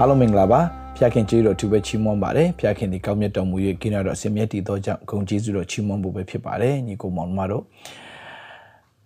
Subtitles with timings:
[0.00, 0.60] အားလုံးမင်္ဂလာပါ
[0.96, 7.62] ဖျားခင်ကျေးဇူးတော်သူပဲချီးမွမ်းပါတယ်ဖျားခင်ဒီကောင်းမြတ်တော်မူ၍ကိနာတော်အစင်မြတ်တည်သောကြောင့်ဂုဏ်ကျေးဇူးတော်ချီးမွမ်းဖို့ပဲဖြစ်ပါတယ်ညီကိုမောင်မတို့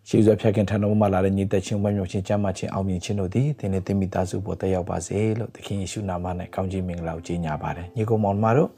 [0.08, 8.68] ရှေးစွာဖျားခင်ထံတော်မှာလာတဲ့ညီသက်ချင်းဝမ်းမြောက်ခြင်းကြမ်းမှခြင်းအောင်မြင်ခြင်းတို့သည်သင်နဲ့သင်မိသားစုပေါ်တက်ရောက်ပါစေလို့သခင်ယေရှုနာမ၌ကောင်းချီးမင်္ဂလာကိုကြေညာပါတယ်ညီကိုမောင်မတို့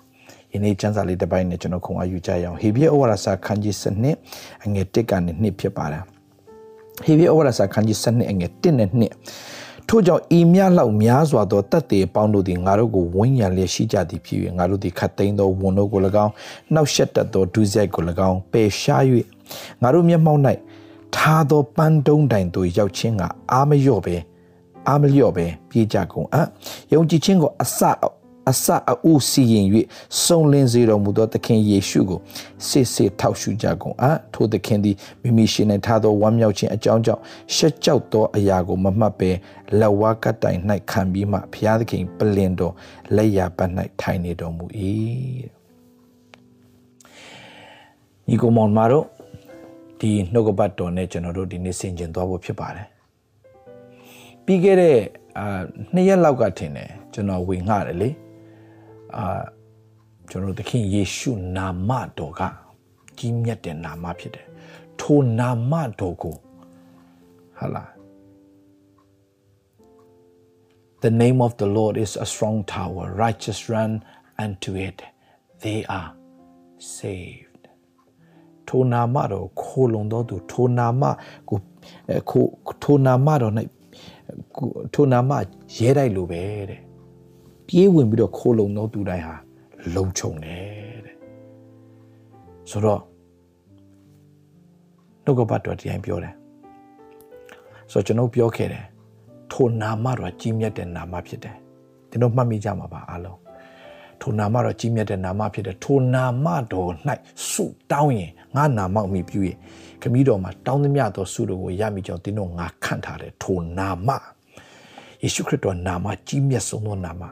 [0.52, 4.16] ယနေ့ကျမ်းစာလေးတစ်ပိုင်းနဲ့ကျွန်တော်ခုံအယူကြရအောင်ဟေဘရဲဩဝါဒစာခန်းကြီး7နှစ်
[4.64, 6.02] အငယ်1ကနေ2ဖြစ်ပါတယ်
[7.04, 9.10] ဟေဘရဲဩဝါဒစာခန်းကြီး7နှစ်အငယ်1နဲ့2
[9.88, 16.32] ထို့ကြောင့်ဤမြလောက်များစွာသောတတ်သေးပေါင်းတို့သည်ငါတို့ကိုဝန်းရံလျက်ရှိကြသည်ဖြစ်၍ငါတို့သည်ခတ်သိမ်းသောဝန်တို့ကို၎င်း
[16.72, 19.02] နှောက်ရှက်တတ်သောဒုစရိုက်ကို၎င်းပယ်ရှား၍
[19.82, 20.40] ငါတို့မျက်မှောက်၌
[21.16, 24.16] ထားသောပန်းတုံးတိုင်သို့ရောက်ခြင်းကအာမလျော့ပဲ
[24.88, 26.46] အာမလျော့ပဲပြေးကြကုန်အံ့
[26.92, 27.80] ယုံကြည်ခြင်းကိုအစ
[28.50, 29.66] အစအဦးစီရင်၍
[30.24, 32.20] စုံလင်စေတော်မူသောသခင်ယေရှုကို
[32.68, 37.22] စစ်စစ်ထောက်ရှုကြကုန်အထိုသခင်သည်မိမိရှင်၌ထားသောဝမ်းမြောက်ခြင်းအကြောင်းကြောင့်
[37.54, 39.30] ရှက်ကြောက်သောအရာကိုမမှတ်ဘဲ
[39.80, 40.58] လက်ဝါးကတိုင်၌
[40.90, 42.74] ခံပြီးမှဘုရားသခင်ပလင်တော်
[43.16, 43.70] လက်ရပတ်၌
[44.00, 44.64] ထိုင်နေတော်မူ၏
[48.28, 49.06] ညီကိုမောင်မာတို့
[50.00, 52.86] ဒီနှုတ်ကပတ်တော်နဲ့ကျွန်တော်တို့ဒီနေ့ဆင်ကျင်သွားဖို့ဖြစ်ပါတယ်
[54.44, 54.98] ပြီးခဲ့တဲ့
[55.38, 55.60] အာ
[55.94, 58.08] နှစ်ရက်လောက်ကထင်တယ်ကျွန်တော်ဝင်ငှတယ်လေ
[59.17, 59.43] အာ
[60.29, 62.41] ကျွန်တော်သခင်ယေရှုနာမတော်က
[63.17, 64.47] ကြီးမြတ်တဲ့နာမဖြစ်တယ်
[64.99, 66.35] ထိုနာမတော်ကို
[67.57, 67.91] ဟာလား
[71.03, 73.91] The name of the Lord is a strong tower righteous run
[74.43, 74.97] unto it
[75.63, 76.11] they are
[76.95, 77.63] saved
[78.67, 81.03] ထိုနာမတော်ခိုလုံတော်သူထိုနာမ
[81.49, 81.57] ကို
[82.29, 82.43] ခို
[82.83, 83.53] ထိုနာမတော်၌
[84.93, 85.31] ထိုနာမ
[85.77, 86.81] ရဲတိုက်လိုပဲတဲ့
[87.68, 89.36] ပြေးဝင်ပြီးတော့ခိုးလုံတော့သူတိုင်းဟာ
[89.94, 91.16] လုံခြုံတယ်တဲ့
[92.70, 93.00] ဆိုတော့
[95.24, 96.34] နှုတ်ကပတ်တော်တရားပြောတယ်
[97.92, 98.84] ဆိုတော့ကျွန်တော်ပြောခဲ့တယ်
[99.52, 101.56] ထိုနာမတော်ကြီးမြတ်တဲ့နာမဖြစ်တယ်
[102.10, 103.38] ကျွန်တော်မှတ်မိကြမှာပါအားလုံး
[104.20, 106.90] ထိုနာမတော်ကြီးမြတ်တဲ့နာမဖြစ်တယ်ထိုနာမတော်၌
[107.50, 109.56] ဆုတောင်းရင်ငါနာမအမိပြုရင်
[110.02, 114.08] ခမည်းတော်မှာတောင်းသမျှသောဆုတို့ကိုရမိကြောင်းတင်းတို့ငါခန့်ထားတယ်ထိုနာမ
[115.22, 117.22] ယေရှုခရစ်တော်နာမကြီးမြတ်ဆုံးသောနာမ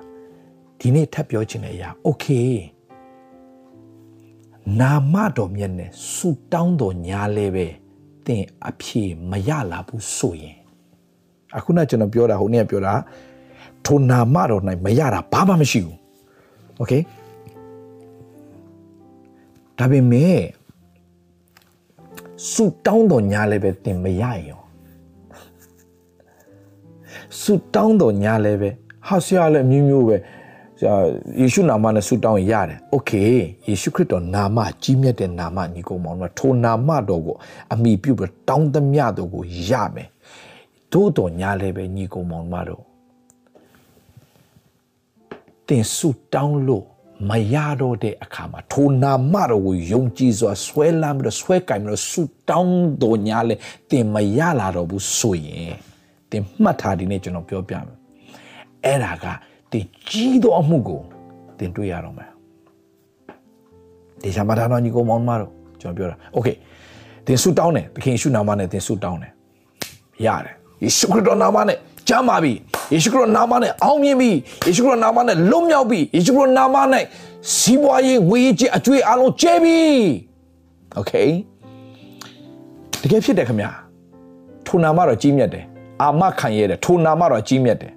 [0.84, 2.52] ဒီနေ့ထပ်ပြောချင်တဲ့အရာ okay
[4.80, 7.66] နာမတော်မြတ်နဲ့ဆူတောင်းတော်ညာလဲပဲ
[8.24, 10.56] သင်အဖြေမရလာဘူးဆိုရင်
[11.56, 12.94] အခုနကျွန်တော်ပြောတာဟိုနေ့ကပြောတာ
[13.84, 15.96] ထိုနာမတော်၌မရတာဘာမှမရှိဘူး
[16.80, 17.02] okay
[19.78, 20.40] ဒါပေမဲ့
[22.50, 24.60] ဆူတောင်းတော်ညာလဲပဲသင်မရရော
[27.40, 28.68] ဆူတောင်းတော်ညာလဲပဲ
[29.06, 30.16] ဟာဆရာလည်းအမျိုးမျိုးပဲ
[31.40, 33.34] ယေရှုနာမနဲ့ဆုတောင်းရတယ်။ Okay
[33.68, 37.36] ယေရှုခရစ်တော်နာမကြီးမြတ်တဲ့နာမညီကောင်မောင်တို့ထိုနာမတော်ကို
[37.72, 40.08] အမိပြုပြီးတောင်းသမျှတို့ကိုရမယ်။
[40.92, 42.82] သို့တော်ညာလည်းပဲညီကောင်မောင်တို့
[45.68, 46.84] တင်ဆုတောင်းလို့
[47.30, 53.54] မရတော့တဲ့အခါမှာထိုနာမတော်ကိုယုံကြည်စွာဆွဲလမ်းပြီးတော့ဆွဲကင်ပြီးတော့ဆုတောင်းတော်ညာလဲ
[53.90, 55.74] တင်မရလာတော့ဘူးဆိုရင်
[56.30, 57.98] တင်မှတ်ထားဒီနေ့ကျွန်တော်ပြောပြမယ်။
[58.84, 59.26] အဲ့ဒါက
[59.71, 61.01] တင်ကြီးသောအမှုကို
[61.59, 62.29] တင်တွေ့ရတော့မယ်
[64.21, 65.51] ဒီရှာမဒါနော်ညီကိုမောင်မတို့
[65.81, 66.47] ကျွန်တော်ပြောတာโอเค
[67.27, 69.31] တင်ဆုတောင်းတယ်သခင်ယေရှုနာမနဲ့တင်ဆုတောင်းတယ်
[70.25, 72.53] ရတယ်ယေရှုခရစ်တော်နာမနဲ့ကျမ်းပါပြီ
[72.93, 74.31] ယေရှုခရစ်တော်နာမနဲ့အောင်မြင်ပြီ
[74.67, 77.03] ယေရှုခရစ်တော်နာမနဲ့လွတ်မြောက်ပြီယေရှုခရစ်တော်နာမနဲ့
[77.55, 79.79] စီးပွားရေးဝေးကြီးအကျွေးအလုံးကျဲပြီ
[80.95, 81.11] โอเค
[83.01, 83.71] တကယ်ဖြစ်တယ်ခင်ဗျာ
[84.67, 85.65] ထိုနာမတော်ကြီးမြတ်တယ်
[86.01, 87.93] အာမခံရတဲ့ထိုနာမတော်ကြီးမြတ်တယ်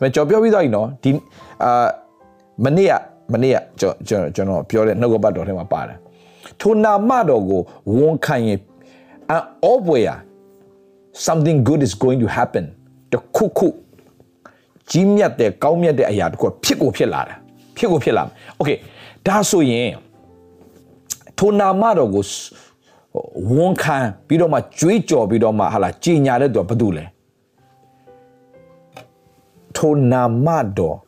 [0.00, 1.10] ဒါပေမဲ့ကြော်ပြောပြီးသားကြီးနော်ဒီ
[1.64, 1.88] အာ
[2.64, 2.92] မနေ့က
[3.32, 5.98] မနေ့ကကျွန်တော်ကျွန်တော်ပြောတဲ့နှုတ်ကပတ်တော်ထဲမှာပါတယ်
[6.60, 7.60] ထိုနာမတော်ကို
[7.96, 8.58] ဝန်ခံရင်
[9.30, 10.08] အောဘွေရ
[11.26, 12.64] something good is going to happen
[13.12, 13.68] တခုခု
[14.90, 17.36] ကြီးမြတ်တဲ့ကောင်းမြတ်တဲ့အရာတခုဖြစ်ကိုဖြစ်လာတယ်
[17.76, 18.76] ဖြစ်ကိုဖြစ်လာမယ် okay
[19.26, 19.88] ဒါဆိုရင်
[21.38, 22.24] ထိုနာမတော်ကို
[23.54, 23.96] ဝန်ခံ
[24.26, 27.04] ပြီးတော့မှကြွေးကြော်ပြီးတော့မှဟာလာကြီးညာတဲ့သူကဘာတူလဲ
[29.76, 30.98] ထိုနာမတော်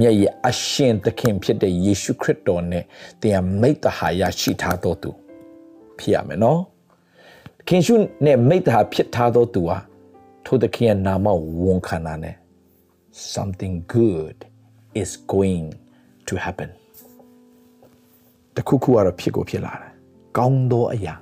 [0.00, 2.84] မြတ်ရဲ့အရှင်သခင်ဖြစ်တဲ့ယေရှုခရစ်တော်နဲ့
[3.20, 5.10] တရားမိတ္တဟာရရှိထားတော်သူ
[5.98, 6.60] ဖြစ်ရမယ်နော်
[7.68, 7.94] ခင်ရှု
[8.24, 9.78] နဲ့မိတ္တဟာဖြစ်ထားတော်သူဟာ
[10.46, 11.26] ထိုသခင်ရဲ့နာမ
[11.62, 12.36] ဝန်ခံတာနဲ့
[13.34, 14.38] something good
[15.02, 15.66] is going
[16.28, 16.70] to happen
[18.56, 19.92] တခုခုကတော့ဖြစ်ကိုဖြစ်လာတယ်
[20.38, 21.14] ကောင်းသောအရာ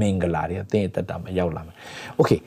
[0.00, 1.76] မင်္ဂလာတွေအသင်အသက်တာမှာရောက်လာမယ်
[2.18, 2.40] okay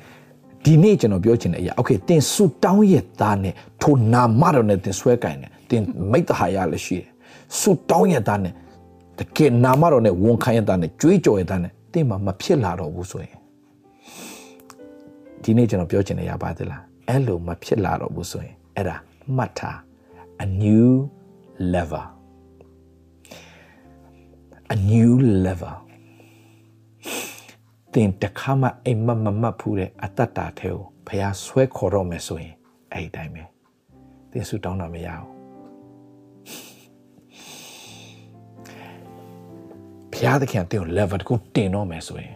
[0.65, 5.81] ဒီနေ့ကျွန်တော်ပြောချင်တဲ့အရာ okay တင်ဆူတောင်းရဲ့သားနဲ့ထိုနာမတော်နဲ့တင်ဆွဲကင်တယ်တင်
[6.11, 7.09] မိတ္တဟာရလည်းရှိတယ်
[7.59, 8.53] ဆူတောင်းရဲ့သားနဲ့
[9.19, 13.37] တကယ်နာမတော်နဲ့ဝန်ခံရဲ့သားနဲ့ကြွေးကြော်ရဲ့သားနဲ့တင်မှာမဖြစ်လာတော့ဘူးဆိုရင်
[15.43, 18.95] ဒီနေ့ကျွန်တော်ပြောချင်တဲ့အရာပါသလားအဲ့လိုမဖြစ်လာတော့ဘူးဆိုရင်အဲ့ဒါ
[19.37, 19.77] မှတ်ထား
[20.45, 20.87] a new
[21.73, 22.05] level
[24.73, 25.11] a new
[25.45, 25.75] level
[27.93, 32.55] တင်တခါမှအိမ်မမမတ်ဖူးတဲ့အတ္တတာထဲကိုဖះဆွဲခေါ်တော့မယ်ဆိုရင်
[32.93, 33.43] အဲ့ဒီတိုင်းပဲ
[34.31, 35.27] တင်ဆူတောင်းတာမရဘူး
[40.13, 42.35] ဖះသခင်တင်ကို level တခုတင်တော့မယ်ဆိုရင်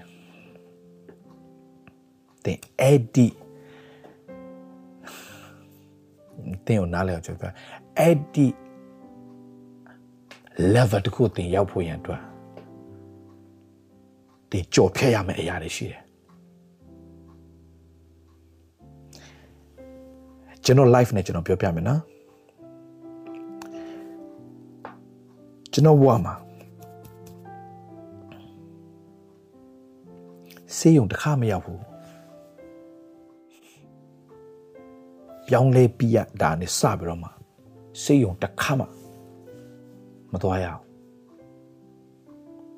[2.46, 3.28] တင်အဲ့ဒီ
[6.66, 7.46] တင်ကိုနားလည်အောင်ပြောပြ
[8.00, 8.48] အဲ့ဒီ
[10.74, 12.22] level တခုတင်ရောက်ဖို့ရန်အတွက်
[14.52, 16.02] တင်ကြော်ဖြတ်ရမယ့်အရာတွေရှိတယ်
[20.64, 22.02] ကျွန်တော် live နဲ့ကျွန်တော်ပြောပြမယ်နော်
[25.74, 26.36] ကျွန်တော်ဘဝမှာ
[30.78, 31.82] စေးရုံတစ်ခါမရောက်ဘူး
[35.48, 37.30] ပြောင်းလဲပြရတာနဲ့စပြီးတော့မှ
[38.04, 38.86] စေးရုံတစ်ခါမှ
[40.32, 40.85] မသွားရအောင်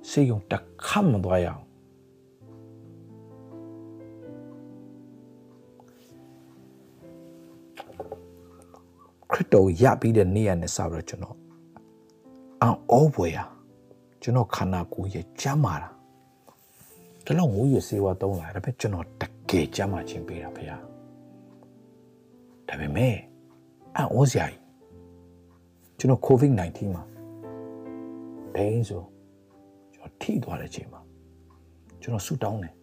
[0.09, 1.63] စေးရုံတစ်ခါမသွားရအောင်
[9.31, 11.38] ခရစ်တော်ရပြီးတဲ့နေ့ရက်နဲ့စပြီးတော့ကျွန်တော်
[12.62, 13.38] အော်ဘွေရ
[14.21, 15.89] ကျွန်တော်ခန္ဓာကိုယ်ရဲ့ကျမ်းမာတာ
[17.25, 20.63] တလုံးငိုးရစေဝါတုံးလာဒါပေမဲ့ကျွန်တော်တကယ်ကျမ်းမာခြင်းပေးတာဖေ။
[22.68, 23.15] ဒါပေမဲ့
[23.95, 24.62] အံ့ဩစရာကြီး
[25.98, 27.03] ကျွန်တော် COVID-19 မှာ
[28.56, 29.16] ဒိန်းဆိုကျွန်တော်
[30.21, 31.01] ထိသွားတဲ့ချိန်မှာ
[32.01, 32.73] ကျွန်တော်ဆူတောင်းတယ်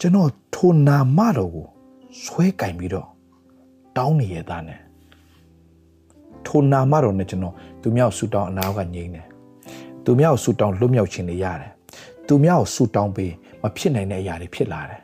[0.00, 1.66] ကျွန်တော်ထိုနာမတော်ကို
[2.24, 3.08] ဆွဲကင်ပြီးတော့
[3.96, 4.80] တောင်းနေရတာနဲ့
[6.46, 9.26] ထိုနာမတော်နဲ့ကျွန်တော်သူမြောက်ဆူတောင်းအနာကငြိမ့်တယ်
[10.04, 11.70] သူမြောက်ဆူတောင်းလွတ်မြောက်ခြင်းတွေရတယ်
[12.26, 15.00] သူမြောက်ဆူတောင်းပြီးမဖြစ်နိုင်တဲ့အရာတွေဖြစ်လာတယ်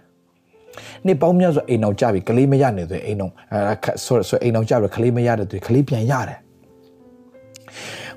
[1.06, 6.38] နေ့ပေါင်းများဆိုအိမ်အောင်ကြပြီကလေးမရနေဆိုအိမ်အောင်အဲဆိုဆိုအိမ်အောင်ကြပြီကလေးမရတဲ့သူကလေးပြန်ရတယ်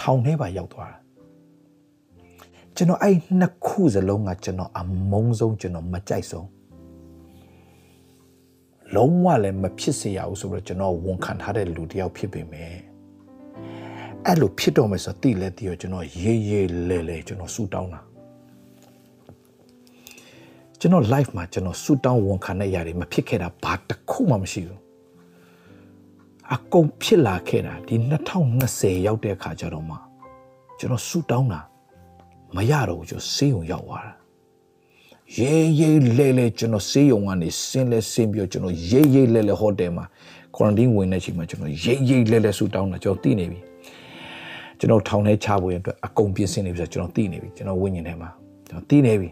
[0.00, 0.98] ထောင်ထဲပါရောက်သွားတာ
[2.76, 4.80] ကျွန်တော်အဲ့နှစ်ခုစလုံးကကျွန်တော်အ
[5.10, 6.48] မုန်းဆုံးကျွန်တော်မကြိုက်ဆုံး
[8.94, 12.85] လုံးဝလည်းမဖြစ်စေရဘူးဆိုတော့ကျွန်တော်ဝန်ခံထားတဲ့လူတယောက်ဖြစ်ပေမဲ့
[14.28, 18.00] အဲ့လိုဖြစ်တော့မယ်ဆိုတိလဲတိရောကျွန်တော်ရေးရေးလဲလဲကျွန်တော်ဆူတောင်းတာ
[20.80, 24.80] ကျွန်တော် live မှာကျွန်တော်ဆူတောင်းဝန်ခံတဲ့ຢာတွေမဖြစ်ခဲ့တာဘာတစ်ခုမှမရှိဘူး
[26.54, 27.96] အကုန်ဖြစ်လာခဲ့တာဒီ
[28.50, 29.96] 2020ရောက်တဲ့အခါကျတော့မှ
[30.78, 31.60] ကျွန်တော်ဆူတောင်းတာ
[32.56, 34.12] မရတော့ဘူးကျွန်တော်ဆေးရုံရောက်သွားတာ
[35.38, 40.04] ရေးရေးလဲလဲကျွန်တော်ဆေးရုံကနေဆင်းလဲဆင်းပြီးကျွန်တော်ရေးရေးလဲလဲဟိုတယ်မှာ
[40.56, 43.60] ကွာရန်တင်းဝင်နေချိန်မှာကျွန်တော်ရေးရေးလဲလဲဆူတောင်းတာကျွန်တော်သိနေပြီ
[44.78, 48.30] ကျွန်တော်ထောင်ထဲချဖို့ရအတွက်အကုန်ပြင်ဆင်နေပြီဆိုကျွန်တော်သိနေပြီကျွန်တော်ဝိညာဉ်ထဲမှာ
[48.66, 49.28] ကျွန်တော်သိနေပြီ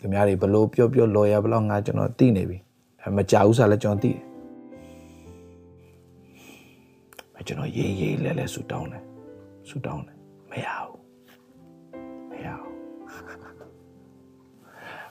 [0.00, 2.58] ခင်ဗျားတွေဘလို့ပြောပြောလော်ရဘလို့ငါကျွန်တော်သိနေပြီ
[3.16, 4.22] မကြဘူးစားလဲကျွန်တော်သိတယ်
[7.34, 9.02] မကျွန်တော်ရေးရေးလဲလဲဆူတောင်းတယ်
[9.68, 10.16] ဆူတောင်းတယ်
[10.50, 10.98] မရဘူး
[12.30, 12.74] မရဘူး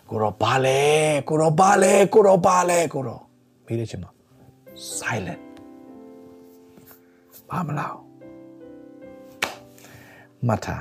[0.09, 0.79] ကိုရောဘာလဲ
[1.27, 3.19] ကိုရောဘာလဲကိုရောဘာလဲကိုရော
[3.65, 4.13] မေးတယ်ကျွန်တော်
[4.97, 5.41] silent
[7.49, 8.04] ဘာမလား
[10.47, 10.77] မထာ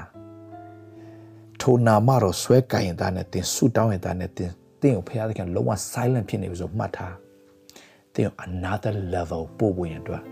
[1.60, 7.14] ထိုနာမတော့ဆွဲကင်တာနဲ့တင်ဆူတောင်းရင်တာနဲ့တင်တင်ကိုဖရားသခင်လုံးဝ silent ဖြစ်နေပြီဆိုမှတ်ထား
[8.14, 10.22] တင်ကို another level ပို့ဖို့ရန်အတွက်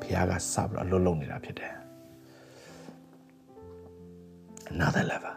[0.00, 1.72] ဖရားကစပြီးတော့အလုပ်လုပ်နေတာဖြစ်တယ်
[4.72, 5.34] another level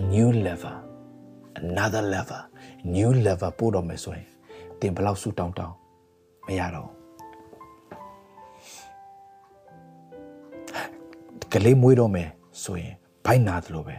[0.00, 0.76] a new level
[1.60, 2.42] another level
[2.96, 4.26] new level ပို့တော့မယ်ဆိုရင်
[4.80, 5.74] တင်ဘယ်လောက်ဆူတောင်းတောင်း
[6.46, 6.90] မရတော့
[11.52, 12.30] ကလေးမွေးတော့မယ်
[12.64, 12.94] ဆိုရင်
[13.26, 13.96] ဘိုင်းနာတယ်လို့ပဲ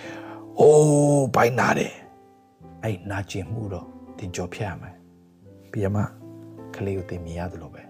[0.58, 1.94] ။အိုးဘိုင်းနာတယ်။
[2.84, 3.86] အဲ့နာကျင်မှုတော့
[4.18, 4.94] တင်ကြော်ဖြတ်ရမယ်။
[5.72, 6.02] ပြီးမှ
[6.74, 7.82] ကလေးကိုတင်မြင်ရတယ်လို့ပဲ။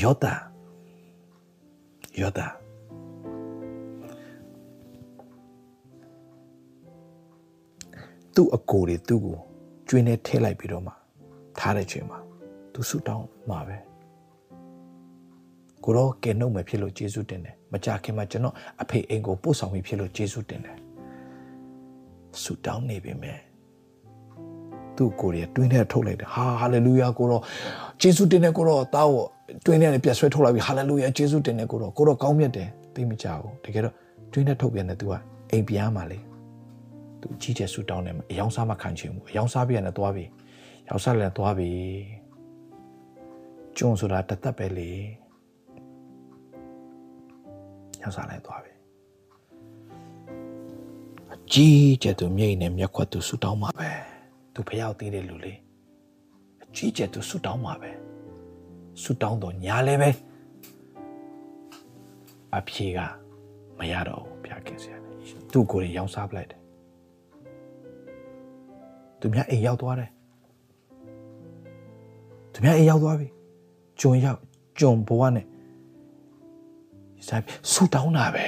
[0.00, 0.34] ယောတာ
[2.20, 2.46] ယောတာ
[8.34, 9.36] သူ့အကိုတွေသူ့ကို
[9.88, 10.92] ကျွင်းနဲ့ထဲလိုက်ပြီးတော့မှ
[11.58, 12.18] ထားတဲ့ချိန်မှာ
[12.72, 13.76] သူဆုတောင်းမှာပဲ
[15.83, 20.77] ကိုတော့ကဲနှုတ်မယ်ဖြစ်လို့ယေရှုတင်တယ်မကြခင်မှာကျွန်တော်အဖေအိမ်ကိုပို့ဆောင်ပြီးဖြစ်လို့ယေရှုတင်တယ်
[22.43, 23.39] ဆုတောင်းနေပြီမယ်
[24.97, 27.41] သူ့ကိုယ်ရတွင်းထဲထုတ်လိုက်တယ်ဟာဟာလေလုယာကိုတော့
[28.01, 29.23] ယေရှုတင်တယ်ကိုတော့တားကို
[29.65, 33.93] တွင်းထဲနဲ့ပြတ်ဆွဲထုတ်လိုက်ပြီဟာလေလုယာယေရှုတင်တယ်ကိုတော့ကိုတော့ကောင်းမြတ်တယ်သိမကြဘူးတကယ်တော့
[34.31, 35.13] တွင်းထဲထုတ်ပြန်တယ် तू က
[35.51, 36.19] အိမ်ပြန်มาလေ
[37.21, 40.25] သူကြီးကျယ်ဆူတောင်းတယ်အယောင်စားမခံချင်ဘူးအယောင်စားပြရတယ်သွားပြီ
[40.89, 41.71] ယောင်စားလည်းသွားပြီ
[43.77, 44.91] ကျွန်းဆိုတာတသက်ပဲလေ
[48.02, 48.72] ယောင်စားလည်းသွားပြီ
[51.34, 53.90] အကြီးကျယ်သူမြိတ်နဲ့မျက်ခွက်သူဆူတောင်းမှာပဲ
[54.54, 55.58] သူဖျောက်သေးတဲ့လူလေး
[56.62, 57.90] အကြီးကျယ်သူဆူတောင်းမှာပဲ
[59.02, 60.10] ဆူတောင်းတော့ညာလည်းပဲ
[62.56, 62.98] အဖြေက
[63.78, 64.98] မရတော့ဘူးဖျားခင်စရာ
[65.52, 66.60] သူ့ကိုယ်ရောင်းစားပလိုက်တယ်
[69.20, 70.10] သူများအိမ်ရောက်သွားတယ်
[72.52, 73.28] သူများအိမ်ရောက်သွားပြီ
[74.00, 74.38] ဂျုံရောက်
[74.78, 75.46] ဂျုံဘဝနဲ့
[77.28, 78.44] ဆိုင်ဆူတောင်းတာပဲ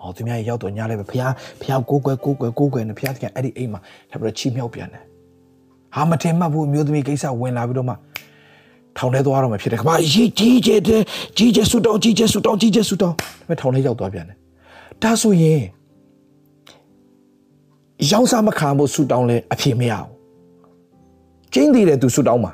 [0.00, 1.22] ဟောသူများရောက်တော့ညာလည်းပဲဖះ
[1.62, 5.02] ဖះကိုကွယ်ကိုကွယ်ကိုကွယ်နဲ့ဖះတကအဲ့ဒီအိမ်မှာထပ်ပြီးချီမြောက်ပြန်တယ်
[5.94, 7.94] ဟာမထင်မှတ်ဘူးအမျိုးသမီးကိစ္စဝင်လာပြီးတော့မှ
[8.96, 11.02] ထောင်ထဲသွားတော့မှဖြစ်တယ်ခမကြီးကြီးကျဲတဲ့
[11.36, 14.36] ကြီးကျဲဆူတောင်းကြီးကျဲဆူတောင်းကြီးကျဲဆူတောင်းဒါပေမဲ့ထောင်ထဲရောက်သွားပြန်တယ်
[15.02, 15.60] ဒါဆိုရင်
[18.10, 20.08] ရောင်းစားမခံဖို့ဆူတောင်းလဲအဖြစ်မရဘူး
[21.52, 22.52] ကျင်းတည်တယ်သူဆူတောင်းမှာ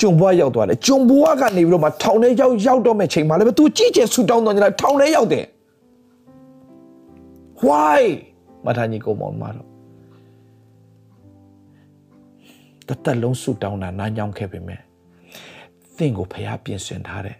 [0.00, 5.44] ကျုံဘွားရောက်သွားတယ်ကျုံဘွားကနေပြီးတော့မှထောင်ထဲရောက်ရောက်တော့မဲ့ချိန်မှာလည်းသူကြည့်ကျဆူတောင်းတော့ညာထောင်ထဲရောက်တယ်
[7.66, 8.02] why
[8.64, 9.66] မထာညီကိုမောင်မတော့
[12.88, 14.80] တသက်လုံးဆူတောင်းတာနားညောင်းခဲ့ပေမဲ့
[15.96, 17.38] သင်ကိုဖျားပြင်ဆင်ထားတယ်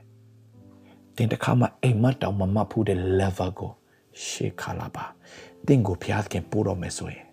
[1.16, 3.70] တင်တခါမှအိမ်မက်တောင်မမတ်ဖူးတဲ့ level ကို
[4.24, 5.04] ရှေးခါလာပါ
[5.66, 7.26] သင်ကိုဖျားခင်ပို့တော့မယ်ဆိုရင်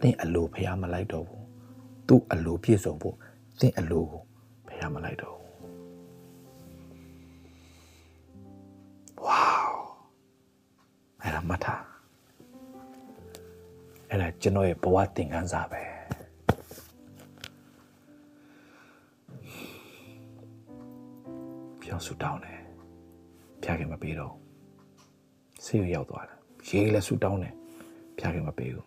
[0.00, 1.35] သင်အလိုဖျားမလိုက်တော့ဘူး
[2.08, 3.16] သူ့အလိုပြည့်စုံဖို့
[3.60, 4.22] သင်အလိုကို
[4.68, 5.50] ဖျားမလိုက်တော့ဘူး
[9.24, 9.42] ဝေါ
[11.22, 11.82] အဲ့ဒါမထား
[14.10, 15.82] အဲ့ဒါကျွန်တော်ရဲ့ဘဝသင်ခန်းစာပဲ
[21.80, 22.60] ပြောင်းဆူတောင်းတယ်
[23.62, 24.34] ဖျားခင်မပေးတော့
[25.64, 27.54] ဆေးရရောက်သွားတယ်ရေးလည်းဆူတောင်းတယ်
[28.18, 28.86] ဖျားခင်မပေးဘူး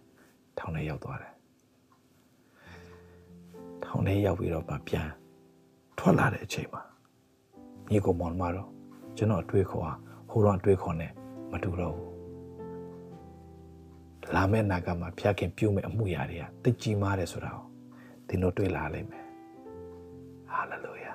[0.57, 1.33] ထောင်ထဲရောက်သွားတယ်
[3.89, 5.07] ထောင်ထဲရောက်ပြီးတော့မှပြန်
[5.97, 6.81] ထွက်လာတဲ့အချိန်မှာ
[7.89, 8.69] မြေကောင်မောင်မတော့
[9.17, 9.93] ကျွန်တော်အတွေးခေါ်ဟာ
[10.29, 11.07] ဟိုတော့အတွေးခေါ်နေ
[11.51, 12.09] မတူတော့ဘူး
[14.35, 17.65] လာမယ့်နာကမှာဖျားခင်ပြုမဲ့အမှုရာတွေကတိတ်ကြီးမားတယ်ဆိုတာကို
[18.27, 19.25] သင်တို့တွေ့လာလိမ့်မယ်
[20.51, 21.13] ဟာလေလုယာ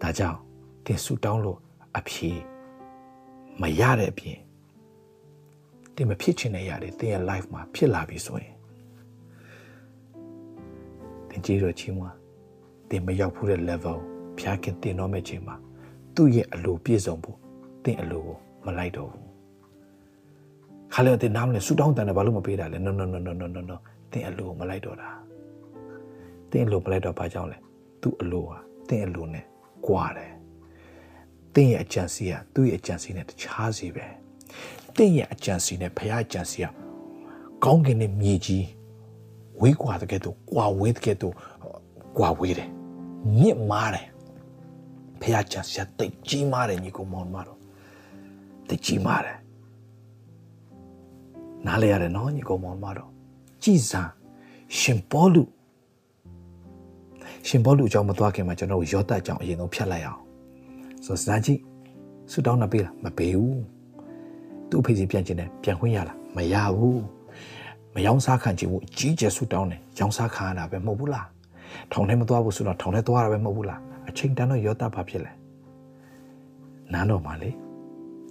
[0.00, 0.38] ဒါကြောင့်
[0.86, 1.58] တင်ဆူတောင်းလို့
[1.98, 2.30] အဖြေ
[3.60, 4.38] မရတဲ့အပြင်
[5.94, 8.54] တင်မဖြစ်ချင်တဲ့ຢာတွေတင်ရဲ့ life မှာဖြစ်လာပြီဆိုရင်
[11.40, 12.14] တင်ကြီးတော့ချီးမွား
[12.90, 13.98] တင်မရောက်ဘူးတဲ့ level
[14.38, 15.56] ဖျားခင်တင်တော့မဲ့ချိန်မှာ
[16.14, 17.36] သူ့ရဲ့အလိုပြည့်စုံဖို့
[17.84, 19.26] တင်အလိုကိုမလိုက်တော့ဘူး
[20.92, 23.76] ခါလေတင်နားမလဲဆူတောင်းတန်တယ်ဘာလို့မပေးတာလဲ no no no no no no no
[24.12, 25.08] တင်အလိုကိုမလိုက်တော့တာ
[26.50, 27.58] တင်အလိုမလိုက်တော့ဘာကြောင့်လဲ
[28.02, 29.44] သူ့အလိုဟာတင်အလိုနဲ့
[29.86, 30.32] ကွာတယ်
[31.54, 34.06] တင်းရဲ့အကြံစီကသူ့ရဲ့အကြံစီနဲ့တခြားစီပဲ
[34.96, 36.66] တင်းရဲ့အကြံစီနဲ့ဖခင်အကြံစီက
[37.64, 38.64] ကောင်းကင်နဲ့မြေကြီး
[39.60, 41.34] ဝေးကွာတဲ့ကဲ့သို့ကွာဝေးတဲ့ကဲ့သို့
[42.18, 42.68] ကွာဝေးတယ်
[43.38, 44.06] မြင့်မားတယ်
[45.20, 47.58] ဖခင်အကြံစီကတိတ်ကြီးမားတယ်ညီကောင်မောင်မတော်
[48.68, 49.38] တိတ်ကြီးမားတယ်
[51.66, 53.10] နားလဲရတယ်နော်ညီကောင်မောင်မတော်
[53.62, 54.02] ကြည်စံ
[54.78, 55.42] ရှင်ပေါလု
[57.48, 60.20] ရှင်ပေါလုအကြောင်းမသွားခင်မှာကျွန်တော်ရောတတ်အကြောင်းအရင်ဆုံးဖြတ်လိုက်အောင်
[61.04, 61.60] ဆိုစမ်းကြည့်
[62.30, 63.62] ဆူတောင်းတာပေးလားမပေးဘူး
[64.70, 67.02] သူ့အဖေစီပြန်ကျင်တယ်ပြန်ခွင့်ရလားမရဘူး
[67.94, 71.26] မယောင်းစားခံချင်ဘူးအကြီးကျယ်ဆူတောင်းတယ်ယောင်းစားခံရတာပဲမဟုတ်ဘူးလား
[71.92, 75.32] ထောင်ထဲမသွားဘူးဆိုတော့ထောင်ထဲသွားတာပဲမဟုတ်ဘူးလားအချိန်တန်တော့ရောတဘာဖြစ်လဲ
[76.92, 77.50] နန်းတော်မှာလေ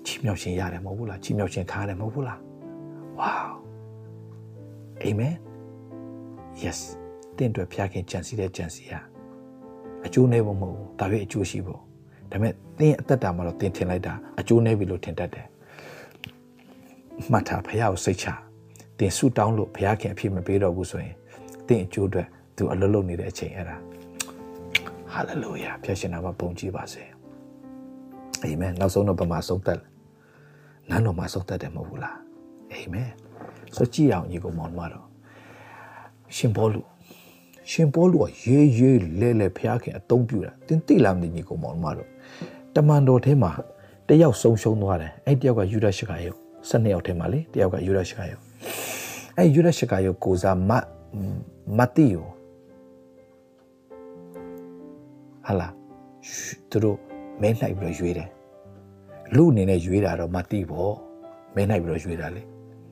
[0.05, 2.39] ချီမြောက်ရှင်ရတယ်မဟုတ်ဘူးလားချီမြောက်ရှင်ခါရတယ်မဟုတ်ဘူးလား
[3.19, 3.49] wow
[5.05, 5.35] amen
[6.63, 6.79] yes
[7.37, 8.93] တင့်အတွက်ဖျားခင်ကြံစီတဲ့ကြံစီရ
[10.05, 11.79] အကျိုးနဲ့မဟုတ်ဘူးဒါပေမဲ့အကျိုးရှိဖို့
[12.31, 15.47] ဒါပေမဲ့သင်အသက်တာမှာတော့သင်ထင်လိုက်တာအကျိုးနေပြီလို့ထင်တတ်တယ်
[17.31, 18.48] မှတ်ထားဖះကိုစိတ်ချ
[18.99, 21.15] သင်ဆူတောင်းလို့ဖះခင်အဖြစ်မပေးတော့ဘူးဆိုရင်
[21.67, 22.27] သင်အကျိုးအတွက်
[22.57, 23.77] သူအလုပ်လုပ်နေတဲ့အချိန်အဲ့ဒါ
[25.13, 27.03] ဟာလေလုယာဖျက်ရှင်နာမှာပုံကြည့်ပါစေ
[28.43, 29.79] အာမင်နောက်ဆုံးတော့ပမာဆုံးသက်
[30.89, 32.17] နန်းတော်မှာဆုံးသက်တယ်မဟုတ်ဘူးလား
[32.71, 33.09] အာမင်
[33.75, 35.05] ဆိုကြည့်အောင်ညီကောင်မောင်မတော်
[36.35, 36.81] ရှင်ဘောလူ
[37.71, 42.09] ရှင်ဘောလူကရေးရေးလဲလဲဖျားခင်အတုံးပြူတာတင်တိလာမသိညီကောင်မောင်မတော်
[42.75, 43.51] တမန်တော်ထဲမှာ
[44.07, 46.33] တယောက်ဆုံးရှုံးသွားတယ်အဲ့တယောက်ကယူဒရှကာရဲ့
[46.69, 48.48] 12ယောက်ထဲမှာလေတယောက်ကယူဒရှကာယော
[49.37, 50.71] အဲယူဒရှကာယောကိုစားမ
[51.77, 52.27] မတ်တီယို
[55.45, 55.67] ဟာလာ
[56.69, 56.97] သူတို့
[57.41, 58.29] မဲနှိုက်ပြီးတော့ရွေးတယ်
[59.35, 60.93] လူအနေနဲ့ရွေးတာတော့မတိပေါ့
[61.55, 62.41] မဲနှိုက်ပြီးတော့ရွေးတာလေ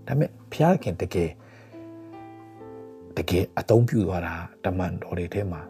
[0.08, 1.32] ဒါပေမဲ့ဖျားခင်တကယ်
[3.18, 4.34] တကယ်အတုံးပြူသွားတာ
[4.66, 5.62] တမန်တော်တွေထဲမှာ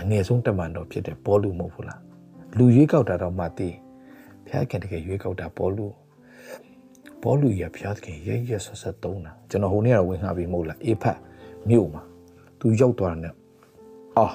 [0.00, 2.00] အငယ်ဆုံးတမန်တော်ဖြစ်တဲ့ပေါလုမဟုတ်ဘူးလား
[2.56, 3.68] လူရွေးကောက်တာတော့မသိ
[4.46, 5.86] ဖျားခင်တကယ်ရွေးကောက်တာပေါလု
[7.22, 11.18] ပေါလုရဖျားခင်ရရဆက်ဆက်သုံးတာကျွန်တော်ဟိုနေ့ကဝင်ခါပြီးမဟုတ်လားအေဖတ်
[11.68, 12.02] မြို့မှာ
[12.60, 13.34] သူရောက်သွားတယ်
[14.18, 14.26] အာ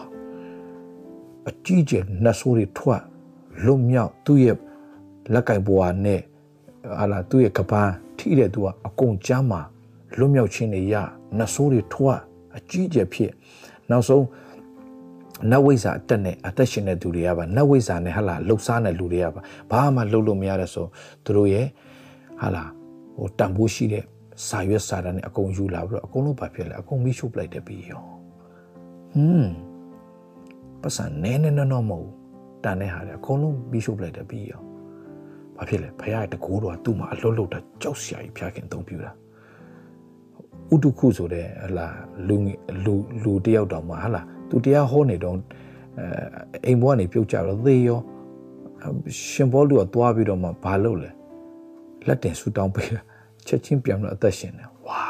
[1.49, 3.01] အကြီးကျယ်နှဆိုးတွေထွက်
[3.65, 4.57] လွတ်မြောက်သူ့ရဲ့
[5.33, 6.21] လက်ကင်ဘွားနဲ့
[6.99, 9.61] ဟာလာသူ့ရဲ့ကပန်းထိတဲ့သူကအကုန်ကျမ်းမှာ
[10.17, 10.95] လွတ်မြောက်ခြင်းတွေရ
[11.37, 12.19] နှဆိုးတွေထွက်
[12.57, 13.31] အကြီးကျယ်ဖြစ်
[13.89, 14.25] နောက်ဆုံး
[15.51, 20.85] နတ်ဝိဇ္ဇာအတက်နဲ့အသက်ရှင်တဲ့သူတွေကပါနတ်ဝိဇ္ဇာနဲ့ဟာလာလှုပ်ရှားတဲ့လူတွေကပါဘာမှလှုပ်လို့မရတဲ့ဆို
[21.25, 21.67] သူတို့ရဲ့
[22.43, 22.63] ဟာလာ
[23.17, 24.03] ဟိုတန်ဖိုးရှိတဲ့
[24.47, 28.01] စာရွက်စာတမ်းနဲ့အကုန်ယူလာပြီးတော့အကုန်လုံးပါဖြစ်လဲအကုန်မိရှုပလိုက်တယ်ပြီးရော
[29.13, 29.51] ဟွန်း
[30.81, 32.09] ပတ်စံနဲနဲနော်မဟုတ်
[32.63, 34.61] တန်တဲ့ဟာလေအကုန်လုံးမိရှုပလိုက်တယ်ပြီးရော
[35.57, 39.11] ဘာဖြစ်လဲဖခင်တကိုးတော်ကသူ့မှာအလွတ်လွတ်တာကြောက်စရာကြီးဖခင်သုံးပြတာ
[40.73, 41.87] ဥတုခုဆိုတဲ့ဟလာ
[42.27, 42.35] လူ
[42.85, 46.07] လူလူတယောက်တောင်မှဟလာသူတရားဟောနေတော့အဲ
[46.65, 47.99] အိမ်ဘွားကနေပြုတ်ကြတော့သေရော
[49.31, 51.11] ရှင်ဘောလူကသွားပြီးတော့မှဘာလုပ်လဲ
[52.07, 53.01] လက်တင်ဆူတောင်းပေးတာ
[53.47, 55.01] ချက်ချင်းပြန်တော့အသက်ရှင်တယ်ဝါ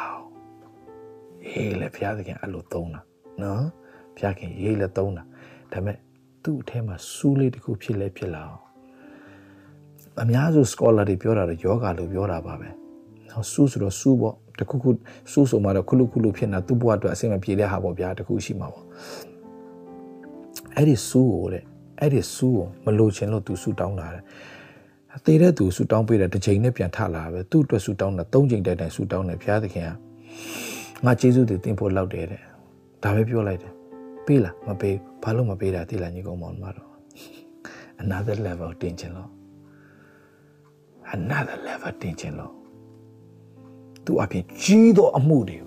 [1.45, 3.01] အေးလေဘုရားသခင်အဲ့လိုသုံးတာ
[3.41, 3.63] နော်
[4.15, 5.23] ဘုရားခင်ရေးလေသုံးတာ
[5.71, 5.97] ဒါပေမဲ့
[6.43, 8.63] သူ့အထဲမှာစူးလေးတစ်ခုဖြစ်လဲဖြစ်လာအောင်
[10.21, 12.69] အများစု scholar တွေပြောတာတော့ယောဂလို့ပြောတာပါပဲ
[13.29, 14.89] နော်စူးဆိုတော့စူးပေါ့တခုခု
[15.31, 18.85] စူးဆိုမှတော့ခုလူခုလူဖြစ်နေတာသူ့ဘဝအတွက်အဆင်မပြေတဲ့ဟာပေါ့ဗျာတခုရှိမှာပေါ့
[20.75, 21.63] အဲ့ဒီစူးကိုတဲ့
[21.99, 24.23] အဲ့ဒီစူးကိုမလိုချင်လို့သူစူးတောင်းတာတဲ့
[25.25, 29.89] သေတဲ့သူဆူတောင်းပေးတယ်တစ်ချိန်နဲ့ပြန်ထလာပဲသူ့အတွက်ဆူတောင်းတာ၃ချိန်တိုင်တိုင်ဆူတောင်းတယ်ဘုရားသခင်က
[31.05, 32.41] ငါကျေးဇူးတွေတင်ဖို့လောက်တယ်တဲ့
[33.03, 33.73] ဒါပဲပြောလိုက်တယ်
[34.25, 36.89] ပေးလားမပေးဘာလို့မပေးတာသိလားညီကောင်မောင်မတော်
[38.03, 39.29] another level တင်ချင်လို့
[41.15, 42.53] another level တင်ချင်လို့
[44.05, 45.57] သူအပြင်ကြီးသောအမှုတွေ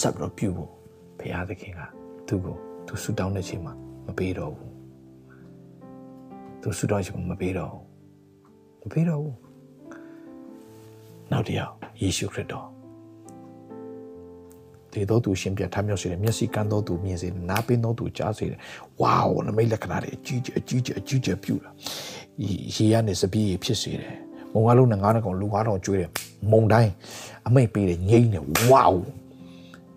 [0.00, 0.70] ဆက်ပြီးပြုဖို့
[1.18, 1.80] ဘုရားသခင်က
[2.26, 3.72] သူ့ကိုသူဆူတောင်းတဲ့ချိန်မှာ
[4.06, 4.72] မပေးတော့ဘူး
[6.62, 7.91] သူဆူတောင်းချိန်မှာမပေးတော့ဘူး
[8.82, 9.36] မပေးတော့ဘူး
[11.30, 12.66] နောက်တစ်ယောက်ယေရှုခရစ်တော်
[14.92, 18.58] ဒီတော့သူရှင်ပြထမ်းမြောက်စေတယ်မျက်စိကန်းတော့သူမြင်စေတယ်နားပင်းတော့သူကြားစေတယ်
[19.00, 21.70] ဝါးနမိတ်လက္ခဏာတွေအကြီးကြီးအကြီးကြီးအကြီးကြီးပြုတာ
[22.76, 24.16] ရေရနေစပီးဖြစ်စေတယ်
[24.52, 26.10] မုံကားလုံးနဲ့ငါးကောင်လူငါးကောင်ကျွေးတယ်
[26.50, 26.92] မုံတိုင်း
[27.46, 29.00] အမိတ်ပေးတယ်ငိမ့်တယ်ဝါး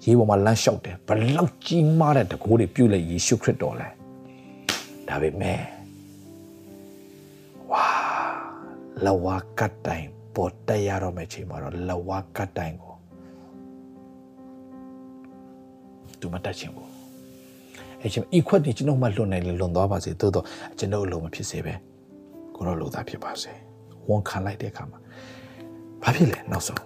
[0.05, 3.87] ရေပေါ်မှာလမ်းလျှောက်တယ်ဘလောက်ကြီးမားတဲ့တကိုးတွေပြုတ်လိုက်ယေရှုခရစ်တော်လဲ
[5.07, 5.74] ဒါပေမဲ့
[9.05, 10.05] လဝါကတ်တိုင်
[10.35, 12.93] ပေါ်တက်ရတော့မယ့်ချိန်မှာတော့လဝါကတ်တိုင်ကို
[16.19, 16.89] သူမတက်ချင်ဘူး
[18.01, 20.45] အဲ့ချိန်ဤခွက်တွေကျွန်တော်မှလွန်နိုင်လေလွန်သွားပါစေသို့တော့
[20.77, 21.73] ကျွန်တော်အလိုမဖြစ်စေပဲ
[22.55, 23.51] ကိုတော့လိုသားဖြစ်ပါစေ
[24.09, 24.99] ဝန်ခံလိုက်တဲ့အခါမှာ
[26.03, 26.81] ဘာဖြစ်လဲနောက်ဆုံး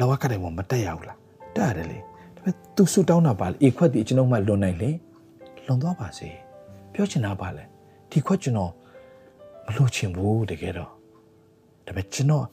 [0.00, 1.18] လဝါကတ်တိုင်ပေါ်မတက်ရဘူးလား
[1.56, 2.04] တက်ရတယ်လေဒါ
[2.36, 4.90] ပေမဲ့သူဆူတောင်းတာပါလေဤခွက်တွေကျွန်တော်မှလွန်နိုင်လေ
[5.66, 6.28] လွန်သွားပါစေ
[6.92, 7.64] ပြောချင်တာပါလေ
[8.10, 8.72] ဒီခွက်ကျွန်တော်
[9.66, 11.01] မလို့ချင်ဘူးတကယ်တော့ဒါ
[11.91, 12.45] ပေမဲ့ကျွန်တော်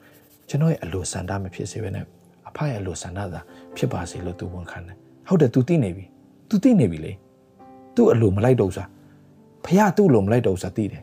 [0.48, 2.04] ကျွန်တော်ရဲ့အလိုဆန္ဒမဖြစ်စေဘဲနဲ့
[2.48, 3.40] အဖရဲ့အလိုဆန္ဒသာ
[3.76, 4.96] ဖြစ်ပါစေလို့သူဝန်ခံတယ်
[5.28, 6.04] ဟုတ်တယ် तू သိနေပြီ
[6.48, 7.12] तू သိနေပြီလေ
[7.94, 8.88] तू အလိုမလိုက်တော့စား
[9.64, 11.02] ဖះသူ့အလိုမလိုက်တော့စားသိတယ်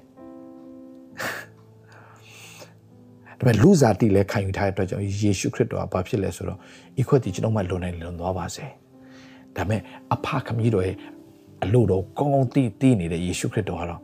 [3.40, 6.60] ဒါပေမဲ့လူစားတိလဲခံယူထားတဲ့အတွက်ကြောင့်ယေရှုခရစ်တော်ကဘာဖြစ်လဲဆိုတော့
[7.02, 8.66] ဤခွက်ဒီကျွန်တော်မှလွန်နိုင်လွန်သွားပါစေ
[9.56, 9.82] ဒါပေမဲ့
[10.14, 10.96] အဖခမကြီးတော်ရဲ့
[11.64, 14.02] အလိုတော်ကောင်းကောင်းသိသိနေတဲ့ယေရှုခရစ်တော်ကတော့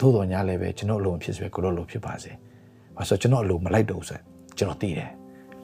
[0.00, 2.32] သို့တော်ညာလည်းပဲကျွန်တော်အလိုမဖြစ်စေကိုတော့လိုဖြစ်ပါစေ
[2.97, 4.19] ဘာဆိုကျွန်တော်အလိုမလိုက်တော့ဆို
[4.57, 5.09] ကျွန်တော်သိတယ်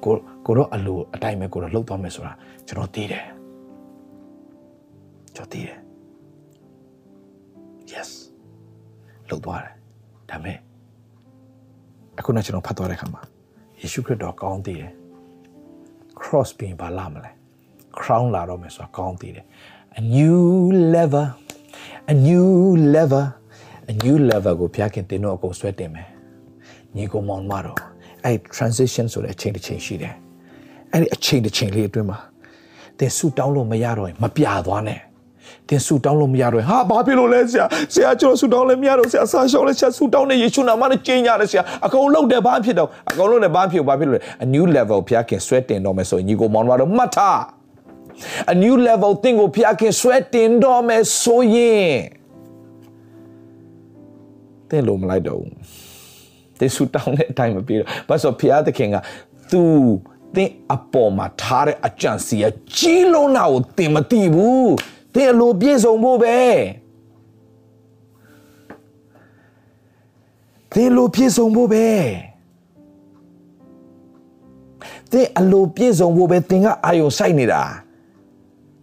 [0.04, 0.14] ကို
[0.46, 2.34] ကိုတော့အလိုအတိုင်းပဲကိုတော့လှုပ်သွားမယ်ဆိုတာ
[2.68, 3.26] ကျွန်တော်သိတယ်
[5.36, 5.78] ကျွန်တော်သိတယ်
[7.92, 8.10] yes
[9.30, 9.74] လှုပ်သွားတယ်
[10.30, 10.58] ဒါပေမဲ့
[12.20, 13.22] အခုနကျွန်တော်ဖတ်သွားတဲ့ခါမှာ
[13.80, 14.92] ယေရှုခရစ်တော်ကောင်းသိတယ်
[16.22, 17.32] cross ပြင်ဘာလာမလဲ
[18.00, 19.46] crown လာတော့မယ်ဆိုတာကောင်းသိတယ်
[20.00, 20.42] a new
[20.96, 21.28] level
[22.12, 22.48] a new
[22.96, 23.26] level
[23.92, 26.08] a new level ကိုဖျားခင်တင်တော့အကုန်ဆွဲတင်မယ်
[26.98, 27.80] ညီကောင်မောင်မတော်
[28.26, 30.14] အဲ့ transition ဆိုတဲ့အချိန်တစ်ချိန်ရှိတယ်
[30.92, 32.20] အဲ့ဒီအချိန်တစ်ချိန်လေးအတွင်းမှာ
[33.00, 35.00] သင်ဆူတောင်းလို့မရတော့ရင်မပြသွားနဲ့
[35.70, 47.40] သင်ဆူတောင်းလို့မရတော့ဟာဘာဖြစ်လို့လဲဆရာဆရာကျွန်တော်ဆူတောင်းလည်းမရတော့ဆရာဆာရှောင်းလည်းဆရာဆူတောင်းနေယေရှုနာမနဲ့ကျင်းရတယ်ဆရာအကုန်လုံးတယ်ဘာဖြစ်တော့အကုန်လုံးလည်းဘာဖြစ်ဘာဖြစ်လို့လဲ a new level ဖျားခင်ဆွဲတင်တော့မယ်ဆိုရင်ညီကိုမောင်တော်မှတ်ထား
[48.54, 51.94] a new level သင်ကိုဖျားခင်ဆွဲတင်တော့မယ်ဆိုရင်
[54.70, 55.54] သင်လို့မလိုက်တော့ဘူး
[56.64, 58.98] တေဆူတောင်းတဲ့အတိုင်းမပြီးတော့ဘာလို့ဖျားသခင်က
[59.52, 59.64] तू
[60.36, 62.46] သင်အပေါ်မှာထားတဲ့အကြံစီက
[62.78, 64.74] ကြီးလုံးတာကိုသင်မသိဘူး
[65.14, 66.38] သင်အလိုပြည့်စုံဖို့ပဲ
[70.74, 71.88] သင်လိုပြည့်စုံဖို့ပဲ
[75.12, 77.64] သင်အလိုပြည့်စုံဖို့ပဲသင်ကအာယုံစိုက်နေတာ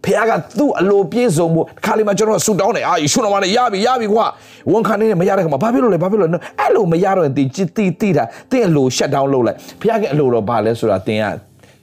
[0.05, 4.25] ဖခင်ကသူ့အလိုပြည့်စုံဖို့ခါလေးမှာကျွန်တော်ဆူတောင်းတယ်အာယေရှုနာမနဲ့ရပြီရပြီကွာ
[4.71, 7.43] ဝန်ခံနေမရတဲ့ခါမှာဘာဖြစ်လို့လဲဘာဖြစ်လို့လဲအဲ့လိုမရတော့တင်တိ
[7.77, 11.25] တိတိတာတင်အလိုရှက်ဒေါင်းလုပ်လိုက်ဖခင်ကအလိုတော့ဘာလဲဆိုတာတင်က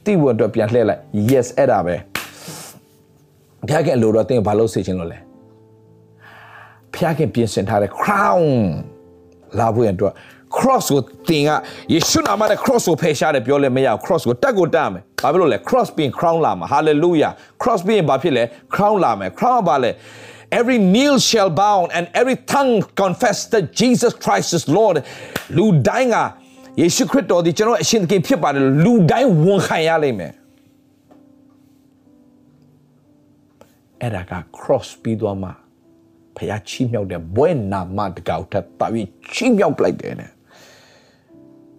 [0.05, 1.01] တိဝတ်အတွက်ပြန်လှည့်လိုက်
[1.31, 1.95] yes အဲ့ဒါပဲ
[3.69, 5.19] ဖခင်ကအလိုတော့တင်ဘာလို့စေချင်လို့လဲ
[6.95, 8.45] ဖခင်ပြင်ဆင်ထားတဲ့ crown
[9.59, 10.13] လာဖို့ရတော့
[10.57, 11.51] cross ကိုတင်က
[11.93, 18.43] ယေရှုနာမနဲ့ cross ကိုဖယ်ရှားတယ်ပြောလဲမရ cross ကိုတက်ကိုတက်မယ် ဘာဖြစ်လို့လဲ cross ပြင် crown လာမှာ hallelujah cross ပြင်ဘာဖြစ်လဲ
[18.75, 19.91] crown လာမယ် crown ဘာလဲ
[20.59, 24.97] every kneel shall bow and every tongue confess that Jesus Christ is Lord
[25.57, 26.17] လူတိုင်းက
[26.81, 30.33] ယေရှုခရစ်တော်ဒီကျွန်တော်အရှင်သခင်ဖြစ်ပါတယ်လူတိုင်းဝန်ခံရလိမ့်မယ်
[34.01, 35.53] အဲ့ဒါက cross ပြီးသွားမှာ
[36.37, 40.31] ဖခင်ချီးမြှောက်တဲ့ဘွဲနာမတကောက်ထပ်ပါပြီးချီးမြှောက်ပလိုက်တယ်နဲ့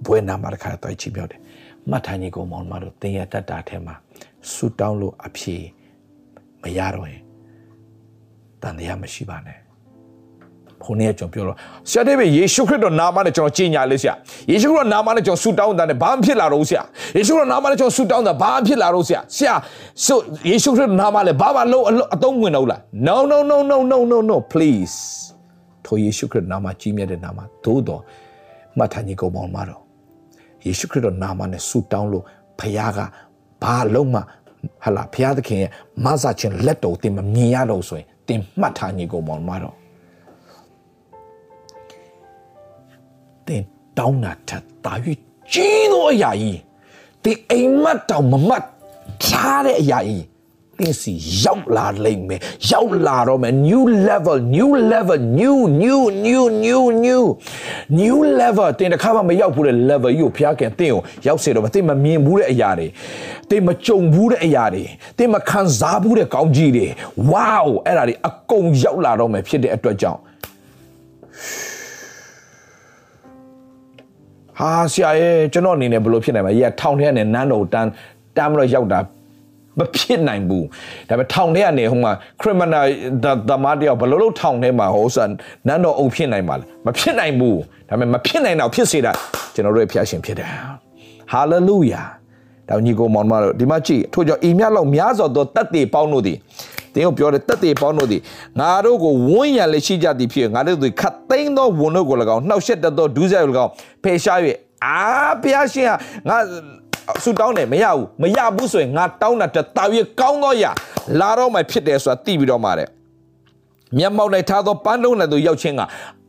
[0.05, 1.39] ဘွဲနာမတခါတော့ချီးမြှောက်တယ်
[1.89, 3.95] မှတ်ထားညီကောင်မောင်မတို့တင်ရတတ်တာထဲမှာ
[4.51, 5.55] ဆူတောင်းလို့အဖြေ
[6.61, 7.23] မရတော့ရင်
[8.61, 9.59] တန်တရားမရှိပါနဲ့
[10.83, 11.57] ခုနေ့ကျွန်တော်ပြောတော့
[11.89, 14.13] ဆရာတေးပဲယေရှုခရစ်တော်နာမနဲ့ကျွန်တော်ကြီးညာလေးဆရာ
[14.51, 16.81] ယေရှုခရစ်တော်နာမနဲ့ကျွန်တော်ဆူတောင်းတာနဲ့ဘာမှဖြစ်လာတော့ဆရာ
[17.17, 19.53] ယေရှုခရစ်တော်နာမနဲ့ကျွန်တော်ဆူတောင်းတာဘာမှဖြစ်လာတော့ဆရာဆရာ
[20.05, 24.97] ဆိုယေရှုခရစ်တော်နာမနဲ့ဘာမှလုံးအသုံးဝင်တော့လား no no no no no no no please
[25.85, 28.01] ထိုယေရှုခရစ်နာမကြီးမြတ်တဲ့နာမသို့တော်
[28.77, 29.78] မှတ်ထားညီကောင်မောင်မတော်
[30.69, 32.23] ယေရှုခရစ်တော်နာမနဲ့ဆူတောင်းလို့
[32.59, 32.99] ဖခင်က
[33.63, 34.19] ဘာလုံးမှ
[34.83, 35.71] ဟာလာဖခင်သခင်ရဲ့
[36.03, 39.75] မဆာချင်းလက်တော်တင်မမြင်ရတော့ဆိုရင်တင်မှတ်ထားညီကောင်မောင်မတော်
[43.47, 43.61] တင်
[43.97, 44.93] တောင်းတာထက်တာ၍
[45.53, 46.59] ကြီးသောအရာကြီး
[47.23, 48.63] တင်အိမ်မက်တောင်မမတ်
[49.25, 50.38] ထားတဲ့အရာကြီးတ
[50.87, 51.13] င်စီ
[51.43, 52.39] ရောက်လာလိမ့်မယ်
[52.71, 57.23] ရောက်လာတော့မယ် new level new level new new new new new
[57.99, 62.87] new level တင်တစ်ခါမှမရောက်ဘူးတဲ့ level ကြီးကိုဖျားခင်တင်ကိုရောက်စေတော့မတင်မမြင်ဘူးတဲ့အရာတွေ
[63.49, 64.83] တင်မကြုံဘူးတဲ့အရာတွေ
[65.17, 66.87] တင်မခံစားဘူးတဲ့ကောင်းကြီးတွေ
[67.31, 70.19] wow အဲ့ဒါတွေအကုန်ရောက်လာတော့မယ်ဖြစ်တဲ့အတွက်ကြောင့်
[74.59, 77.89] ဟာဆရာရဲ့ကျွန်တော်အနေနဲ့ဘယ်လိုဖြစ်နိုင်မလဲရထောင်ထဲကနေနန်းတော်တန်း
[78.37, 78.99] တန်းမလို့ရောက်တာ
[79.79, 80.65] မဖြစ်နိုင်ဘူး
[81.09, 82.85] ဒါပေမဲ့ထောင်ထဲကနေဟိုမှာ criminal
[83.49, 85.29] သမားတယောက်ဘယ်လိုလုပ်ထောင်ထဲမှာဟိုဆန်
[85.67, 89.11] နန်းတော်အုပ်ဖြစ်နိုင်မှာလဲမဖြစ်နိုင်ဘူးဒါပေမဲ့မဖြစ်နိုင်တော့ဖြစ်စေတာ
[89.53, 90.49] ကျွန်တော်တို့ရဲ့ဖျားရှင်ဖြစ်တယ်
[91.33, 92.07] hallelujah
[92.69, 96.37] ဒါညီကိုမောင်မတို့ဒီမှာကြည့်ထို့ကြောင့်ဤမြတ်လောက်များစွာသောတတ်တေပေါင်းတို့သည်
[96.93, 98.21] တင်းကိုပြောတယ်တက်တေပေါင်းတို့သည်
[98.59, 103.71] ငါတို့ကိုဝန်းရံလက်ရှိကြသည်ဖြစ်ငါတို့သည်ခတ်သိမ်းသောဝန်တို့ကို၎င်းနှောက်ရှက်တတ်သောဒုစရိုက်ကို၎င်း
[104.03, 104.39] ဖယ်ရှား၍
[104.85, 104.99] အာ
[105.41, 105.91] ဘုရားရှင်က
[106.29, 106.37] ငါ
[107.23, 109.83] ဆူတောင်းတယ်မရဘူးမရဘူးဆိုရင်ငါတောင်းတာတတာ၍
[110.19, 110.65] ကောင်းသောရ
[111.19, 112.87] လာတော့မှဖြစ်တယ်ဆိုတာသိပြီးတော့မှတဲ့
[113.97, 115.81] မျက်မှောက်၌ထားသောပန်းလုံးနဲ့သူရောက်ချင်းက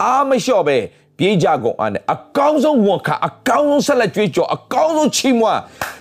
[0.02, 0.76] အာမလျှော့ပဲ
[1.18, 5.60] ပြေးကြကုန်အားနဲ့အကောင်းဆုံးဝန်ခံအကောင်းဆုံးဆက်လက်ကြွေးကြော်အကောင်းဆုံးချီးမွမ်း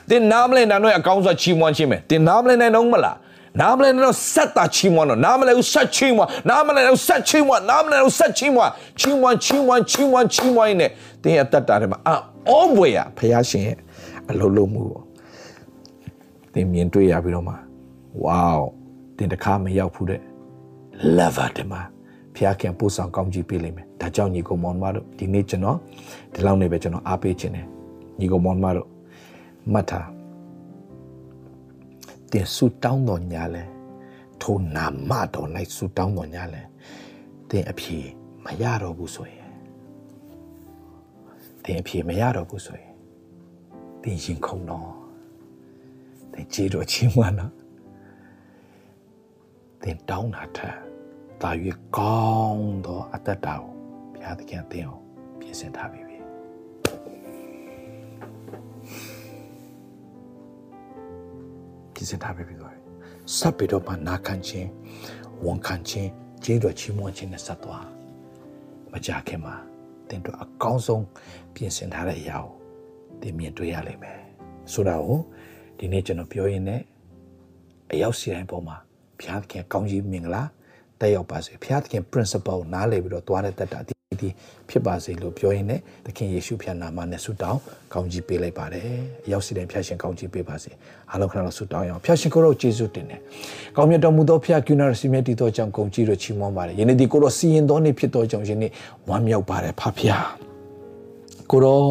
[0.10, 3.18] တင်နားမလဲနိုင်တော့အကောင်းဆုံးချီးမွမ်းခြင်းပဲတင်နားမလဲနိုင်တော့မလား
[3.62, 10.88] နားမလဲတော့ဆက်တာချီးမွမ်းတော့နားမလဲဘူးဆက်ချီးမွမ်းနားမလဲတော့ဆက်ချီးမွမ်းနားမလဲတော့ဆက်ချီးမွမ်းချီးမွမ်းချီးမွမ်းချီးမွမ်းချီးမွမ်းနေ
[11.24, 12.00] တင်းရဲ့တက်တာတွေမှာ
[12.50, 13.78] အောဘွေရဖះရှင်ရဲ့
[14.30, 15.04] အလုံးလုံးမှုကို
[16.54, 17.56] တင်းမြင်တွေ့ရပြီးတော့မှ
[18.24, 18.44] ဝေါ
[19.18, 20.22] တင်းတခါမရောက်ဘူးတဲ့
[21.18, 21.82] level တမှာ
[22.36, 25.78] ဖះခင်ပို့ဆောင်ကောင်းကြီးပေးလိမ့်မယ်ဒါကြောင့်ညီကောင်မောင်မတို့ဒီနေ့ကျွန်တော်
[26.34, 27.68] ဒီလောက်နေပဲကျွန်တော်အားပေးခြင်းတယ်
[28.20, 28.88] ညီကောင်မောင်မတို့
[29.74, 30.08] မှတ်ထား
[32.32, 33.64] တင်ဆူတောင်းတော်ညာလဲ
[34.42, 36.62] ထိုနာမတော်၌ဆူတောင်းတော်ညာလဲ
[37.50, 37.98] တင်အဖြေ
[38.46, 39.50] မရတော့ဘူးဆိုရင်
[41.64, 42.89] တင်အဖြေမရတော့ဘူးဆိုရင်
[44.04, 44.90] တင်ရင်ခုန်တော့
[46.34, 47.48] တင်ကြေးတော်ချင်းမနာ
[49.84, 50.78] တင်တောင်းတာထက်
[51.42, 51.50] တာ၍
[51.98, 53.74] ကောင်းသောအတ္တတာကို
[54.14, 55.02] ဘုရားသခင်တင်အောင်
[55.40, 56.10] ပြင်ဆင်ထားပြီ
[62.00, 62.82] ပြင်ဆင်ထားပေးပြီးသွားပြီ
[63.38, 64.70] ဆက်ပြီးတော့မှနာခံခြင်း
[65.46, 66.10] ဝန်ခံခြင်း
[66.44, 67.86] ကျေးတော်ချီးမွမ်းခြင်းနဲ့ဆက်သွား
[68.92, 69.56] မကြခင်မှာ
[70.10, 71.06] တင်တို့အကောင်းဆုံး
[71.54, 72.59] ပြင်ဆင်ထားတဲ့အရာကို
[73.22, 74.18] တင်မြင်တွေ့ရလိမ့်မယ်
[74.74, 75.20] ဆိုတာကို
[75.78, 76.82] ဒီနေ့ကျွန်တော်ပြောရင်းနဲ့
[77.92, 78.78] အရောက်စီတိုင်းပေါ်မှာ
[79.20, 80.44] ဘုရားသခင်ကောင်းကြီးမင်္ဂလာ
[81.00, 84.30] တက်ရောက်ပါစေဘုရားသခင် principle နားလည်ပြီးတော့သွားတဲ့တက်တာဒီဒီ
[84.70, 87.60] ဖြစ်ပါစေလို့ပြောရင်းနဲ့သခင်ယေရှုဖျားနာမနဲ့ဆုတောင်း
[87.94, 88.86] ကောင်းကြီးပေးလိုက်ပါတယ်
[89.26, 90.72] အရောက်စီတိုင်းဖျားရှင်ကောင်းကြီးပေးပါစေ
[91.12, 93.20] အားလုံးခဏတော့ဆုတောင်းရအောင်ဖျားရှင်ကိုရောယေရှုတင်တယ်
[93.76, 98.72] ကောင်းမြတ်တော်မူသောဖျားကျူနာရစီမြတ်တည်သောကြောင့်ဂုဏ်ကြီးတို့ချီးမွမ်းပါတယ်ယနေ့ဒီကိုရောစီရင်တော်နေ့ဖြစ်သောကြောင့်ယနေ့
[99.10, 100.28] ဝမ်းမြောက်ပါတယ်ဖဖျား
[101.52, 101.84] ကိုရော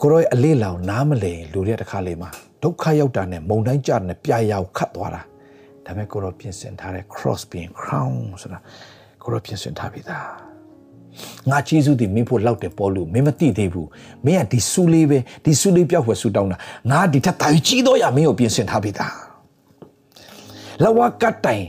[0.00, 2.30] ကိုရောရဲ့အလေးလောင်နားမလည်လူတဲ့တစ်ခါလေးမှာ
[2.62, 5.22] ဒုက္ခရောက်တာနဲ့မုံတိုင်းကြတာနဲ့ပြာရောက်ခတ်သွားတာ
[5.84, 8.58] ဒါပေမဲ့ကိုရောပြင်ဆင်ထားတဲ့ cross ပြင် crown ဆိုတာ
[9.22, 10.26] ကိုရောပြင်ဆင်ထားပြီသား
[11.50, 13.88] ငါကျေးဇူးတည်မင်းဖို့လောက်တယ်ပေါ်လို့မင်းမသိသေးဘူး
[14.24, 16.56] မင်းကဒီဆူလေးပဲဒီဆူလေးပြောက်ွယ်ဆူတောင်းတာ
[16.90, 19.14] ငါဒီထက်တာကြီးတော့ရမင်းကိုပြင်ဆင်ထားပြီသား
[20.82, 21.64] လဝကတ်တိုင်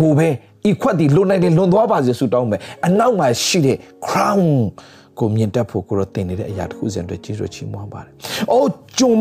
[0.00, 0.28] ကိုပဲ
[0.68, 4.44] ဤခွက်ဒီလွန်နိုင်တယ်လွန်သွားပါစေဆူတောင်းမယ်အနောက်မှာရှိတဲ့ crown
[5.20, 8.12] ကိုမြင်တတ်ဖို့ကိုတော့တင်နေတဲ့အရာတစ်ခုစဉ်အတွက်ကျေးဇူးချီးမွမ်းပါတယ်။
[8.52, 9.12] အိုးဂျုံ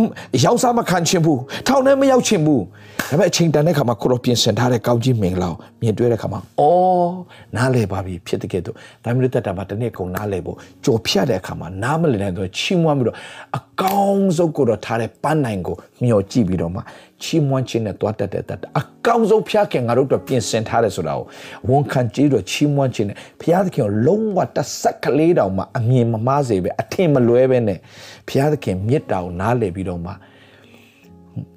[0.45, 2.61] ရောက်စားမခံချင်ဘူး။ထောင်ထဲမရောက်ချင်ဘူး။
[3.09, 7.11] ဒါပေမဲ့အချိန်တန်တဲ့ခါမှာကိုတော့ပြင်ဆင်ထားတဲ့ကောင်းကြီးမင်္ဂလာကိုမြင်တွေ့တဲ့ခါမှာအော်
[7.55, 13.17] နားလည်ပါပြီဖြစ်တဲ့ကဲ့သို့ဒါမျိုးတက်တာမှာတနေ့ကုန်နားလည်ဖို့ကြော်ဖြတ်တဲ့အခါမှာနားမလည်တဲ့တော့ချီးမွမ်းပြီးတော့
[13.57, 16.81] အကောင်းဆုံးကိုတော့ထားတဲ့ပန်းနိုင်ကိုမျှော်ကြည့်ပြီးတော့မှ
[17.23, 21.25] ချီးမွမ်းခြင်းနဲ့တွားတက်တဲ့တက်အကောင်းဆုံးဖျားခင်ငါတို့တော့ပြင်ဆင်ထားတယ်ဆိုတာကို
[21.69, 27.79] ဝန်ခံကြည့်တော့ချီးမွမ်းခြင်းနဲ့ဖျားသခင်ကိုလုံးဝတစ်ဆက်ကလေးတောင်မှအမြင်မမှားစေပဲအထင်မလွဲပဲနဲ့
[28.27, 30.13] ဖျားသခင်မြစ်တာကိုနားလည်ပြီးတော့မှ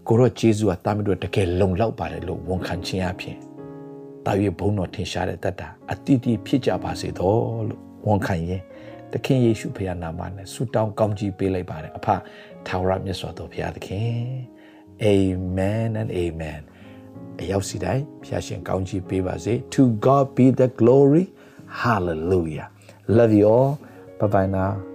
[0.08, 3.36] ကိုရောဂျေဇုကတာမီတို့တကယ်လုံလောက်ပါတယ်လို့ဝန်ခံခြင်းအဖြစ်
[4.24, 7.38] တာ၍ဘုံတော်ထင်ရှားတဲ့တတ်တာအတိအတိဖြစ်ကြပါစေတော့
[7.68, 8.62] လို့ဝန်ခံရင်
[9.12, 12.06] သခင်ယေရှုဖခင်နာမနဲ့ဆုတောင်းကောင်းချီးပေးလိုက်ပါတယ်အဖ
[12.66, 14.20] ထာဝရမြတ်စွာဘုရားသခင်
[15.06, 16.62] Amen and amen
[17.40, 21.24] အရောက်စီတိုင်းဖျာရှင်ကောင်းချီးပေးပါစေ To God be the glory
[21.80, 22.66] hallelujah
[23.16, 23.72] love you all
[24.20, 24.89] 拜拜啦